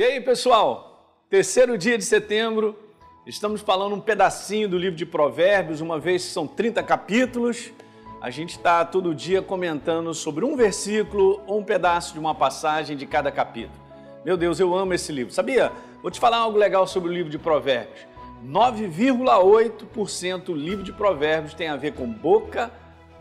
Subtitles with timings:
[0.00, 1.12] E aí, pessoal?
[1.28, 2.74] Terceiro dia de setembro,
[3.26, 7.70] estamos falando um pedacinho do livro de Provérbios, uma vez são 30 capítulos.
[8.18, 12.96] A gente está todo dia comentando sobre um versículo ou um pedaço de uma passagem
[12.96, 13.78] de cada capítulo.
[14.24, 15.34] Meu Deus, eu amo esse livro.
[15.34, 15.70] Sabia?
[16.00, 18.00] Vou te falar algo legal sobre o livro de Provérbios.
[18.42, 22.72] 9,8% do livro de Provérbios tem a ver com boca,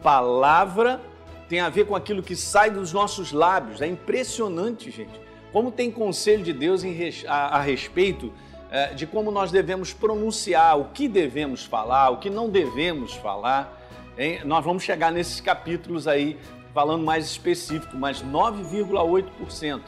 [0.01, 1.01] palavra,
[1.49, 3.81] tem a ver com aquilo que sai dos nossos lábios.
[3.81, 6.83] É impressionante, gente como tem conselho de Deus
[7.27, 8.31] a, a respeito
[8.71, 13.75] é, de como nós devemos pronunciar, o que devemos falar, o que não devemos falar.
[14.17, 14.41] Hein?
[14.45, 16.37] Nós vamos chegar nesses capítulos aí
[16.73, 19.81] falando mais específico, mas 9,8%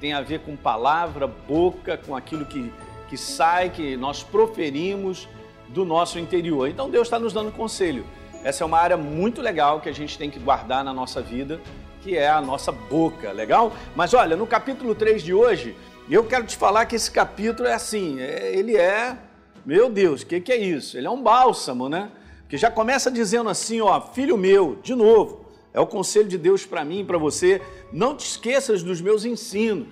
[0.00, 2.70] tem a ver com palavra, boca, com aquilo que,
[3.08, 5.28] que sai, que nós proferimos
[5.68, 6.68] do nosso interior.
[6.68, 8.04] Então Deus está nos dando conselho.
[8.44, 11.60] Essa é uma área muito legal que a gente tem que guardar na nossa vida
[12.02, 13.72] que é a nossa boca, legal?
[13.94, 15.76] Mas olha, no capítulo 3 de hoje,
[16.10, 19.16] eu quero te falar que esse capítulo é assim, é, ele é,
[19.64, 20.96] meu Deus, o que, que é isso?
[20.96, 22.10] Ele é um bálsamo, né?
[22.48, 26.64] Que já começa dizendo assim, ó, filho meu, de novo, é o conselho de Deus
[26.64, 27.60] para mim para você,
[27.92, 29.88] não te esqueças dos meus ensinos.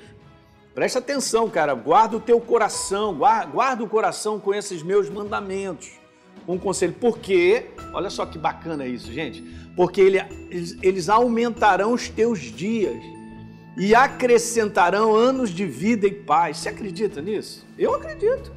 [0.75, 6.06] Presta atenção, cara, guarda o teu coração, guarda, guarda o coração com esses meus mandamentos
[6.47, 6.95] um conselho.
[7.01, 9.43] Porque, olha só que bacana isso, gente.
[9.75, 10.19] Porque ele,
[10.83, 12.97] eles, aumentarão os teus dias
[13.77, 16.59] e acrescentarão anos de vida e paz.
[16.59, 17.67] Você acredita nisso?
[17.79, 18.53] Eu acredito.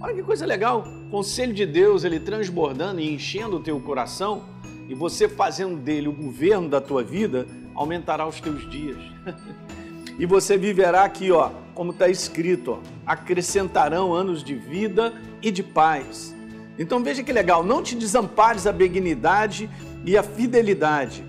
[0.00, 0.84] Olha que coisa legal.
[1.10, 4.44] Conselho de Deus, ele transbordando e enchendo o teu coração
[4.88, 8.98] e você fazendo dele o governo da tua vida, aumentará os teus dias.
[10.18, 15.62] e você viverá aqui, ó, como está escrito, ó, acrescentarão anos de vida e de
[15.62, 16.34] paz.
[16.80, 19.68] Então veja que legal, não te desampares a benignidade
[20.02, 21.22] e a fidelidade.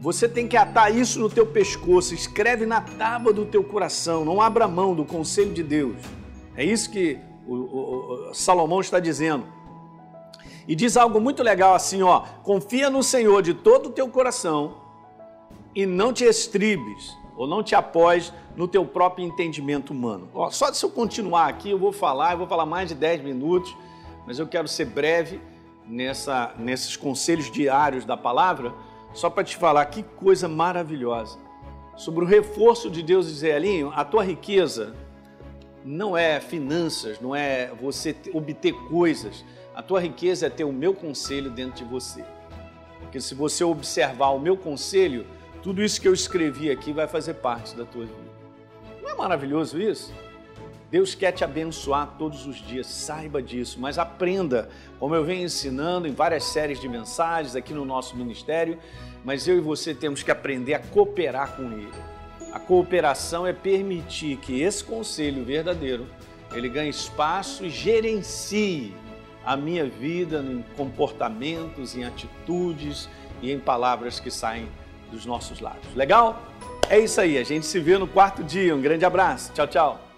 [0.00, 4.42] Você tem que atar isso no teu pescoço, escreve na tábua do teu coração, não
[4.42, 5.96] abra mão do conselho de Deus.
[6.56, 7.16] É isso que
[7.46, 9.44] o, o, o Salomão está dizendo.
[10.66, 14.78] E diz algo muito legal assim, ó, confia no Senhor de todo o teu coração
[15.76, 20.28] e não te estribes ou não te apoies no teu próprio entendimento humano.
[20.34, 23.22] Ó, só se eu continuar aqui, eu vou falar, eu vou falar mais de 10
[23.22, 23.72] minutos
[24.26, 25.40] mas eu quero ser breve
[25.86, 28.72] nessa, nesses conselhos diários da palavra,
[29.12, 31.38] só para te falar que coisa maravilhosa.
[31.96, 34.94] Sobre o reforço de Deus dizer, Elinho, a tua riqueza
[35.84, 39.44] não é finanças, não é você obter coisas.
[39.74, 42.24] A tua riqueza é ter o meu conselho dentro de você.
[43.00, 45.26] Porque se você observar o meu conselho,
[45.62, 48.32] tudo isso que eu escrevi aqui vai fazer parte da tua vida.
[49.02, 50.12] Não é maravilhoso isso?
[50.92, 56.06] Deus quer te abençoar todos os dias, saiba disso, mas aprenda, como eu venho ensinando
[56.06, 58.78] em várias séries de mensagens aqui no nosso ministério,
[59.24, 61.88] mas eu e você temos que aprender a cooperar com Ele.
[62.52, 66.06] A cooperação é permitir que esse conselho verdadeiro
[66.52, 68.94] ele ganhe espaço e gerencie
[69.46, 73.08] a minha vida em comportamentos, em atitudes
[73.40, 74.68] e em palavras que saem
[75.10, 75.94] dos nossos lábios.
[75.94, 76.42] Legal?
[76.90, 78.76] É isso aí, a gente se vê no quarto dia.
[78.76, 79.50] Um grande abraço.
[79.54, 80.11] Tchau, tchau.